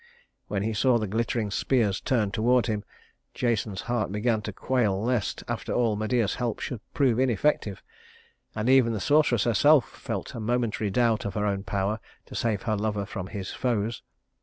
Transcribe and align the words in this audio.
When 0.47 0.63
he 0.63 0.73
saw 0.73 0.97
the 0.97 1.05
glittering 1.05 1.51
spears 1.51 2.01
turned 2.01 2.33
toward 2.33 2.65
him, 2.65 2.83
Jason's 3.35 3.81
heart 3.81 4.11
began 4.11 4.41
to 4.41 4.51
quail 4.51 4.99
lest, 4.99 5.43
after 5.47 5.73
all, 5.73 5.95
Medea's 5.95 6.33
help 6.41 6.59
should 6.59 6.81
prove 6.95 7.19
ineffective; 7.19 7.83
and 8.55 8.67
even 8.67 8.93
the 8.93 8.99
sorceress 8.99 9.43
herself 9.43 9.87
felt 9.87 10.33
a 10.33 10.39
momentary 10.39 10.89
doubt 10.89 11.23
of 11.23 11.35
her 11.35 11.45
own 11.45 11.61
power 11.63 11.99
to 12.25 12.33
save 12.33 12.63
her 12.63 12.75
lover 12.75 13.05
from 13.05 13.27
his 13.27 13.51
foes. 13.51 14.01